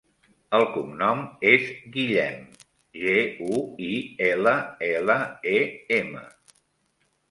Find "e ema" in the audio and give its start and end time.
5.57-6.29